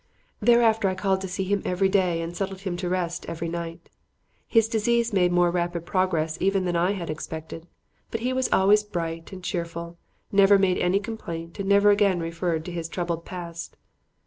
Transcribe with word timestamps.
Thereafter 0.39 0.89
I 0.89 0.95
called 0.95 1.21
to 1.21 1.27
see 1.27 1.43
him 1.43 1.61
every 1.63 1.87
day 1.87 2.23
and 2.23 2.35
settled 2.35 2.61
him 2.61 2.75
to 2.77 2.89
rest 2.89 3.23
every 3.27 3.47
night. 3.47 3.87
His 4.47 4.67
disease 4.67 5.13
made 5.13 5.31
more 5.31 5.51
rapid 5.51 5.85
progress 5.85 6.39
even 6.41 6.65
than 6.65 6.75
I 6.75 6.93
had 6.93 7.11
expected; 7.11 7.67
but 8.09 8.21
he 8.21 8.33
was 8.33 8.49
always 8.51 8.83
bright 8.83 9.31
and 9.31 9.43
cheerful, 9.43 9.99
never 10.31 10.57
made 10.57 10.79
any 10.79 10.99
complaint 10.99 11.59
and 11.59 11.69
never 11.69 11.91
again 11.91 12.19
referred 12.19 12.65
to 12.65 12.71
his 12.71 12.89
troubled 12.89 13.25
past. 13.25 13.77